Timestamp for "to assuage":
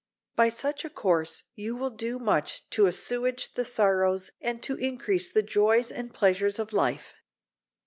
2.71-3.53